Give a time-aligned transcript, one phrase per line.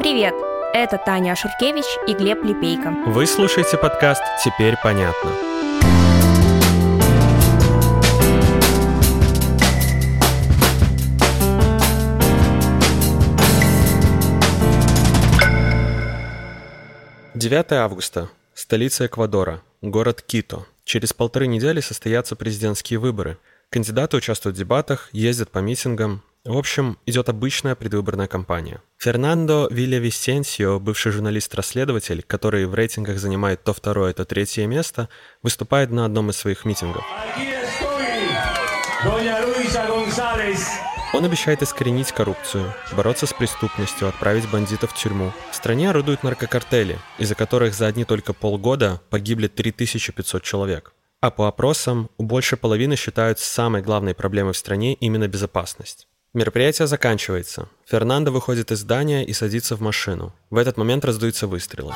[0.00, 0.34] Привет!
[0.72, 2.90] Это Таня Ашуркевич и Глеб Лепейко.
[3.08, 5.30] Вы слушаете подкаст «Теперь понятно».
[17.34, 18.30] Девятое августа.
[18.54, 19.60] Столица Эквадора.
[19.82, 20.64] Город Кито.
[20.84, 23.36] Через полторы недели состоятся президентские выборы.
[23.68, 28.82] Кандидаты участвуют в дебатах, ездят по митингам, в общем, идет обычная предвыборная кампания.
[28.96, 35.08] Фернандо Вильявисенсио, бывший журналист-расследователь, который в рейтингах занимает то второе, то третье место,
[35.42, 37.04] выступает на одном из своих митингов.
[41.12, 45.32] Он обещает искоренить коррупцию, бороться с преступностью, отправить бандитов в тюрьму.
[45.50, 50.94] В стране орудуют наркокартели, из-за которых за одни только полгода погибли 3500 человек.
[51.20, 56.06] А по опросам, у большей половины считают самой главной проблемой в стране именно безопасность.
[56.32, 57.68] Мероприятие заканчивается.
[57.86, 60.32] Фернандо выходит из здания и садится в машину.
[60.48, 61.92] В этот момент раздаются выстрелы.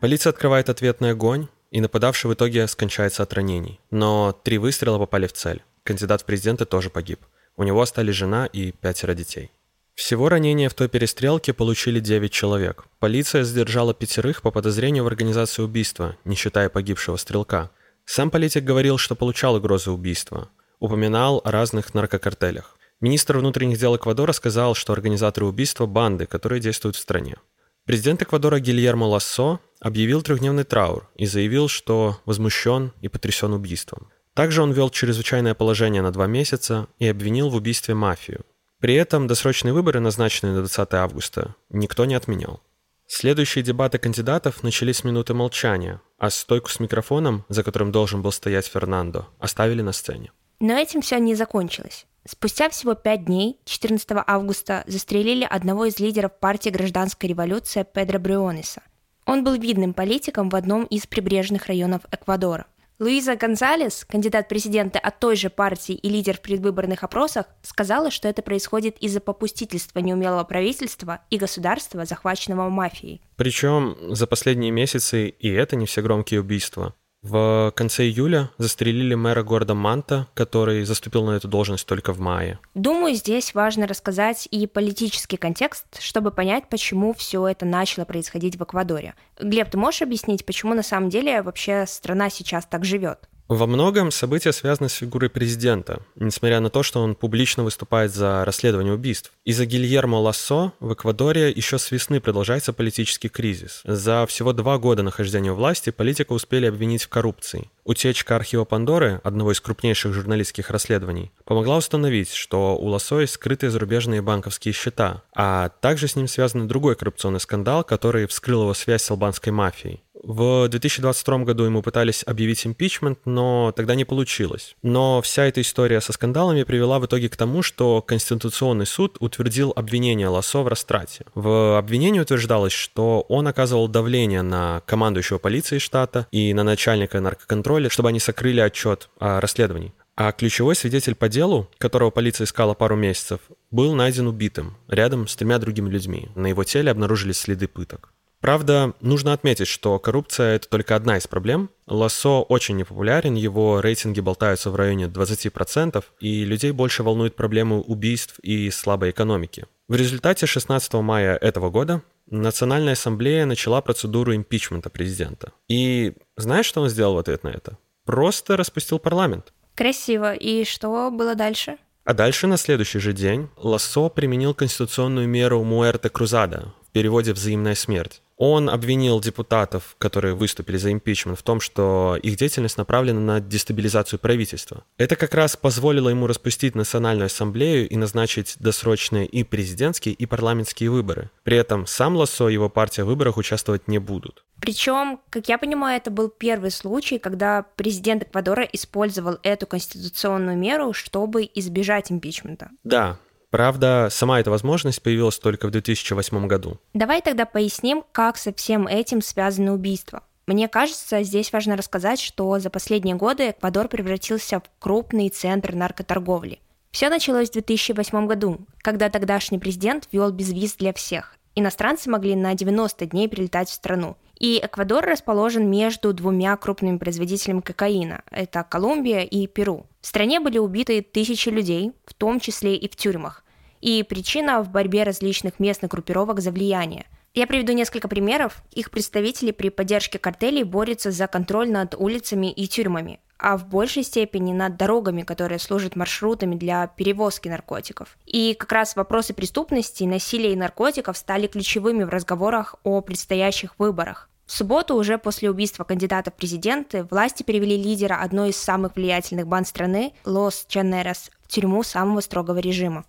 [0.00, 3.78] Полиция открывает ответный огонь, и нападавший в итоге скончается от ранений.
[3.92, 5.62] Но три выстрела попали в цель.
[5.84, 7.20] Кандидат в президенты тоже погиб.
[7.56, 9.52] У него остались жена и пятеро детей.
[9.94, 12.86] Всего ранения в той перестрелке получили 9 человек.
[12.98, 17.70] Полиция задержала пятерых по подозрению в организации убийства, не считая погибшего стрелка.
[18.10, 20.48] Сам политик говорил, что получал угрозы убийства.
[20.78, 22.78] Упоминал о разных наркокартелях.
[23.02, 27.36] Министр внутренних дел Эквадора сказал, что организаторы убийства– банды, которые действуют в стране.
[27.84, 34.08] Президент Эквадора Гильермо Лассо объявил трехдневный траур и заявил, что возмущен и потрясен убийством.
[34.32, 38.46] Также он ввел чрезвычайное положение на два месяца и обвинил в убийстве мафию.
[38.80, 42.62] При этом досрочные выборы, назначенные на 20 августа, никто не отменял.
[43.10, 48.30] Следующие дебаты кандидатов начались с минуты молчания, а стойку с микрофоном, за которым должен был
[48.30, 50.30] стоять Фернандо, оставили на сцене.
[50.60, 52.06] Но этим все не закончилось.
[52.28, 58.82] Спустя всего пять дней, 14 августа, застрелили одного из лидеров партии гражданской революции Педро Брионеса.
[59.24, 62.66] Он был видным политиком в одном из прибрежных районов Эквадора–
[63.00, 68.26] Луиза Гонзалес, кандидат президента от той же партии и лидер в предвыборных опросах, сказала, что
[68.26, 73.22] это происходит из-за попустительства неумелого правительства и государства, захваченного мафией.
[73.36, 76.92] Причем за последние месяцы и это не все громкие убийства.
[77.22, 82.60] В конце июля застрелили мэра города Манта, который заступил на эту должность только в мае.
[82.74, 88.62] Думаю, здесь важно рассказать и политический контекст, чтобы понять, почему все это начало происходить в
[88.62, 89.14] Эквадоре.
[89.40, 93.28] Глеб, ты можешь объяснить, почему на самом деле вообще страна сейчас так живет?
[93.48, 98.44] Во многом события связаны с фигурой президента, несмотря на то, что он публично выступает за
[98.44, 99.32] расследование убийств.
[99.46, 103.80] Из-за Гильермо Лассо в Эквадоре еще с весны продолжается политический кризис.
[103.84, 107.70] За всего два года нахождения у власти политика успели обвинить в коррупции.
[107.84, 113.70] Утечка архива Пандоры, одного из крупнейших журналистских расследований, помогла установить, что у Лассо есть скрытые
[113.70, 119.04] зарубежные банковские счета, а также с ним связан другой коррупционный скандал, который вскрыл его связь
[119.04, 120.02] с албанской мафией.
[120.28, 124.76] В 2022 году ему пытались объявить импичмент, но тогда не получилось.
[124.82, 129.72] Но вся эта история со скандалами привела в итоге к тому, что Конституционный суд утвердил
[129.74, 131.24] обвинение Лосо в растрате.
[131.34, 137.88] В обвинении утверждалось, что он оказывал давление на командующего полиции штата и на начальника наркоконтроля,
[137.88, 139.94] чтобы они сокрыли отчет о расследовании.
[140.14, 143.40] А ключевой свидетель по делу, которого полиция искала пару месяцев,
[143.70, 146.28] был найден убитым, рядом с тремя другими людьми.
[146.34, 148.12] На его теле обнаружились следы пыток.
[148.40, 151.70] Правда, нужно отметить, что коррупция– это только одна из проблем.
[151.86, 158.38] Лассо очень непопулярен, его рейтинги болтаются в районе 20%, и людей больше волнуют проблемы убийств
[158.40, 159.66] и слабой экономики.
[159.88, 165.52] В результате 16 мая этого года Национальная ассамблея начала процедуру импичмента президента.
[165.66, 167.78] И знаешь, что он сделал в ответ на это?
[168.04, 169.52] Просто распустил парламент.
[169.74, 170.34] Красиво.
[170.34, 171.78] И что было дальше?
[172.04, 177.74] А дальше на следующий же день Лассо применил конституционную меру Муэрте Крузада, в переводе «взаимная
[177.74, 178.22] смерть».
[178.38, 184.20] Он обвинил депутатов, которые выступили за импичмент, в том, что их деятельность направлена на дестабилизацию
[184.20, 184.84] правительства.
[184.96, 190.90] Это как раз позволило ему распустить Национальную ассамблею и назначить досрочные и президентские, и парламентские
[190.90, 191.30] выборы.
[191.42, 194.44] При этом сам Лассо и его партия в выборах участвовать не будут.
[194.60, 200.92] Причем, как я понимаю, это был первый случай, когда президент Эквадора использовал эту конституционную меру,
[200.92, 202.70] чтобы избежать импичмента.
[202.84, 203.18] Да,
[203.50, 206.78] Правда, сама эта возможность появилась только в 2008 году.
[206.92, 210.22] Давай тогда поясним, как со всем этим связаны убийства.
[210.46, 216.60] Мне кажется, здесь важно рассказать, что за последние годы Эквадор превратился в крупный центр наркоторговли.
[216.90, 221.34] Все началось в 2008 году, когда тогдашний президент ввел безвиз для всех.
[221.54, 224.16] Иностранцы могли на 90 дней прилетать в страну.
[224.38, 228.22] И Эквадор расположен между двумя крупными производителями кокаина.
[228.30, 229.86] Это Колумбия и Перу.
[230.00, 233.44] В стране были убиты тысячи людей, в том числе и в тюрьмах.
[233.80, 237.06] И причина в борьбе различных местных группировок за влияние.
[237.34, 238.62] Я приведу несколько примеров.
[238.72, 244.02] Их представители при поддержке картелей борются за контроль над улицами и тюрьмами а в большей
[244.02, 248.18] степени над дорогами, которые служат маршрутами для перевозки наркотиков.
[248.26, 254.28] И как раз вопросы преступности, насилия и наркотиков стали ключевыми в разговорах о предстоящих выборах.
[254.44, 259.46] В субботу, уже после убийства кандидата в президенты, власти перевели лидера одной из самых влиятельных
[259.46, 263.04] банд страны, Лос Чанерас, в тюрьму самого строгого режима.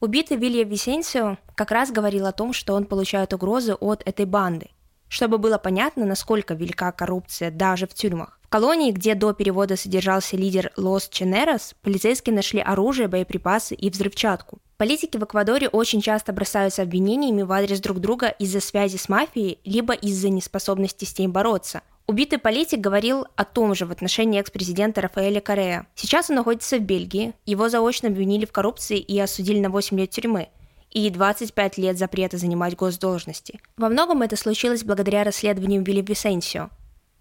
[0.00, 4.70] Убитый Вильям Висенсио как раз говорил о том, что он получает угрозы от этой банды,
[5.08, 10.72] чтобы было понятно, насколько велика коррупция даже в тюрьмах колонии, где до перевода содержался лидер
[10.76, 14.58] Лос Ченерос, полицейские нашли оружие, боеприпасы и взрывчатку.
[14.76, 19.58] Политики в Эквадоре очень часто бросаются обвинениями в адрес друг друга из-за связи с мафией,
[19.64, 21.80] либо из-за неспособности с ней бороться.
[22.06, 25.86] Убитый политик говорил о том же в отношении экс-президента Рафаэля Корея.
[25.94, 30.10] Сейчас он находится в Бельгии, его заочно обвинили в коррупции и осудили на 8 лет
[30.10, 30.48] тюрьмы
[30.90, 33.60] и 25 лет запрета занимать госдолжности.
[33.78, 36.68] Во многом это случилось благодаря расследованию Вилли Висенсио,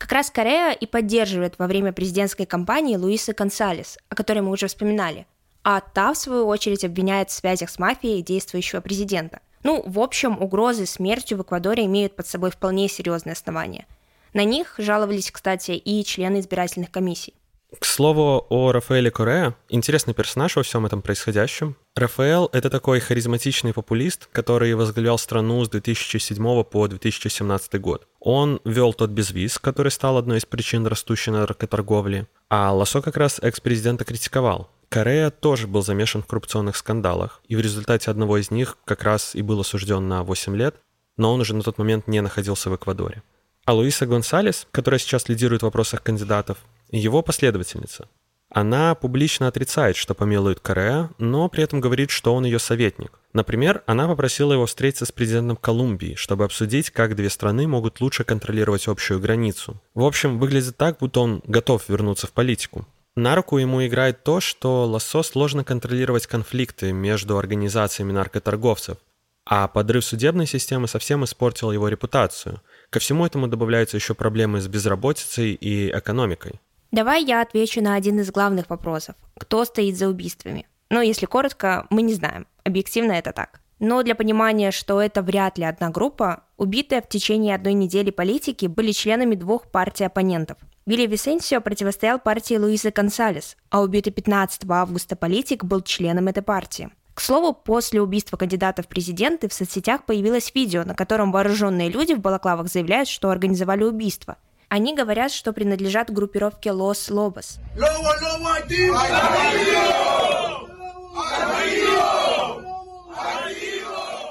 [0.02, 4.66] как раз Корея и поддерживает во время президентской кампании Луиса Консалес, о которой мы уже
[4.66, 5.28] вспоминали.
[5.64, 9.42] А та, в свою очередь, обвиняет в связях с мафией действующего президента.
[9.62, 13.86] Ну, в общем, угрозы смертью в Эквадоре имеют под собой вполне серьезные основания.
[14.34, 17.36] На них жаловались, кстати, и члены избирательных комиссий.
[17.78, 21.76] К слову о Рафаэле Корея, интересный персонаж во всем этом происходящем.
[21.94, 28.08] Рафаэл— это такой харизматичный популист, который возглавлял страну с 2007 по 2017 год.
[28.22, 33.40] Он вел тот безвиз, который стал одной из причин растущей наркоторговли, а Лосо как раз
[33.42, 34.70] экс-президента критиковал.
[34.88, 39.36] Корея тоже был замешан в коррупционных скандалах, и в результате одного из них как раз
[39.36, 40.76] и был осужден на 8 лет,
[41.18, 43.22] но он уже на тот момент не находился в Эквадоре.
[43.66, 46.58] А Луиса Гонсалес, которая сейчас лидирует в вопросах кандидатов,
[46.90, 48.08] его последовательница.
[48.54, 53.18] Она публично отрицает, что помилует Корея, но при этом говорит, что он ее советник.
[53.32, 58.26] Например, она попросила его встретиться с президентом Колумбии, чтобы обсудить, как две страны могут лучше
[58.26, 59.82] контролировать общую границу.
[59.94, 62.86] В общем, выглядит так, будто он готов вернуться в политику.
[63.16, 68.98] На руку ему играет то, что Лассо сложно контролировать конфликты между организациями наркоторговцев,
[69.46, 72.62] а подрыв судебной системы совсем испортил его репутацию.
[72.90, 76.60] Ко всему этому добавляются еще проблемы с безработицей и экономикой.
[76.92, 79.16] Давай я отвечу на один из главных вопросов.
[79.40, 80.68] Кто стоит за убийствами?
[80.90, 82.48] Ну, если коротко, мы не знаем.
[82.66, 83.62] Объективно это так.
[83.80, 88.66] Но для понимания, что это вряд ли одна группа, убитые в течение одной недели политики
[88.66, 90.58] были членами двух партий оппонентов.
[90.86, 96.90] Вилли Висенсио противостоял партии Луизы Консалес, а убитый 15 августа политик был членом этой партии.
[97.14, 102.14] К слову, после убийства кандидата в президенты в соцсетях появилось видео, на котором вооруженные люди
[102.14, 104.36] в балаклавах заявляют, что организовали убийство–
[104.72, 107.60] они говорят, что принадлежат группировке Лос Лобос.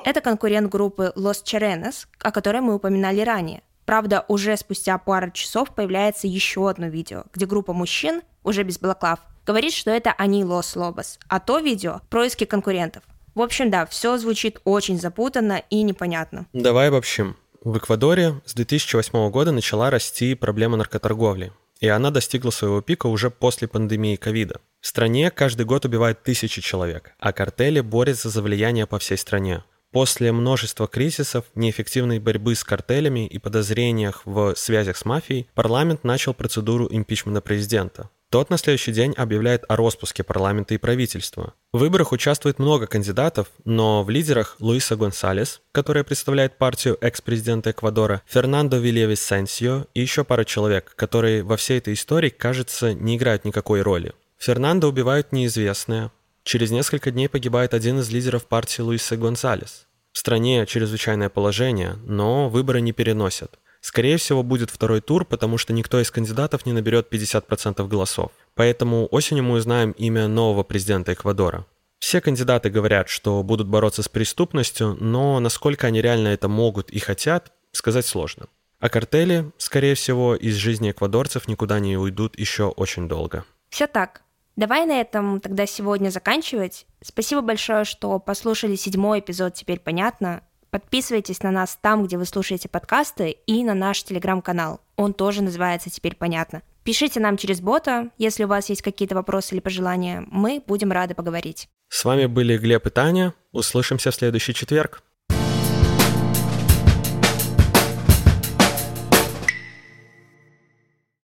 [0.06, 3.62] Это конкурент группы Los Cherenes, о которой мы упоминали ранее.
[3.84, 9.18] Правда, уже спустя пару часов появляется еще одно видео, где группа мужчин, уже без балаклав,
[9.44, 13.02] говорит, что это они Лос Лобос, а то видео– происки конкурентов.
[13.34, 16.46] В общем, да, все звучит очень запутанно и непонятно.
[16.54, 17.36] Давай обобщим.
[17.62, 23.28] В Эквадоре с 2008 года начала расти проблема наркоторговли, и она достигла своего пика уже
[23.28, 24.62] после пандемии ковида.
[24.80, 29.62] В стране каждый год убивают тысячи человек, а картели борются за влияние по всей стране.
[29.92, 36.32] После множества кризисов, неэффективной борьбы с картелями и подозрениях в связях с мафией, парламент начал
[36.32, 38.08] процедуру импичмента президента.
[38.30, 41.54] Тот на следующий день объявляет о распуске парламента и правительства.
[41.72, 48.22] В выборах участвует много кандидатов, но в лидерах Луиса Гонсалес, которая представляет партию экс-президента Эквадора,
[48.26, 53.82] Фернандо Вильявисенсио и еще пара человек, которые во всей этой истории, кажется, не играют никакой
[53.82, 54.12] роли.
[54.38, 56.12] Фернандо убивают неизвестные.
[56.44, 59.88] Через несколько дней погибает один из лидеров партии Луиса Гонсалес.
[60.12, 63.58] В стране чрезвычайное положение, но выборы не переносят.
[63.80, 68.30] Скорее всего, будет второй тур, потому что никто из кандидатов не наберет 50% голосов.
[68.54, 71.66] Поэтому осенью мы узнаем имя нового президента Эквадора.
[71.98, 76.98] Все кандидаты говорят, что будут бороться с преступностью, но насколько они реально это могут и
[76.98, 78.46] хотят, сказать сложно.
[78.80, 83.44] А картели, скорее всего, из жизни эквадорцев никуда не уйдут еще очень долго.
[83.68, 84.22] Все так.
[84.56, 86.86] Давай на этом тогда сегодня заканчивать.
[87.02, 90.42] Спасибо большое, что послушали седьмой эпизод «Теперь понятно».
[90.70, 94.80] Подписывайтесь на нас там, где вы слушаете подкасты, и на наш телеграм-канал.
[94.96, 96.62] Он тоже называется «Теперь понятно».
[96.84, 100.24] Пишите нам через бота, если у вас есть какие-то вопросы или пожелания.
[100.30, 101.68] Мы будем рады поговорить.
[101.88, 103.34] С вами были Глеб и Таня.
[103.52, 105.02] Услышимся в следующий четверг.